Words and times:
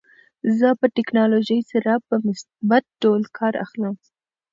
زه 0.57 0.69
له 0.81 0.87
ټکنالوژۍ 0.95 1.59
څخه 1.71 1.93
په 2.07 2.15
مثبت 2.27 2.83
ډول 3.01 3.23
کار 3.37 3.53
اخلم. 3.65 3.95